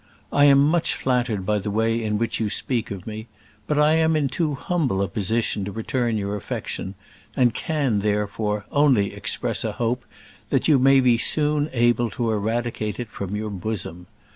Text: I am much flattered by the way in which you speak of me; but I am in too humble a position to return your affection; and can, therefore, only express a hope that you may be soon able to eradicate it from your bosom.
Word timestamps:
I 0.33 0.45
am 0.45 0.63
much 0.67 0.95
flattered 0.95 1.45
by 1.45 1.59
the 1.59 1.69
way 1.69 2.03
in 2.03 2.17
which 2.17 2.39
you 2.39 2.49
speak 2.49 2.89
of 2.89 3.05
me; 3.05 3.27
but 3.67 3.77
I 3.77 3.97
am 3.97 4.15
in 4.15 4.29
too 4.29 4.55
humble 4.55 4.99
a 4.99 5.07
position 5.07 5.63
to 5.65 5.71
return 5.71 6.17
your 6.17 6.35
affection; 6.35 6.95
and 7.35 7.53
can, 7.53 7.99
therefore, 7.99 8.65
only 8.71 9.13
express 9.13 9.63
a 9.63 9.73
hope 9.73 10.03
that 10.49 10.67
you 10.67 10.79
may 10.79 11.01
be 11.01 11.19
soon 11.19 11.69
able 11.71 12.09
to 12.17 12.31
eradicate 12.31 12.99
it 12.99 13.09
from 13.11 13.35
your 13.35 13.51
bosom. 13.51 14.07